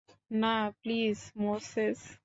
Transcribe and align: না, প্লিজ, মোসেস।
না, 0.31 0.53
প্লিজ, 0.81 1.19
মোসেস। 1.37 1.99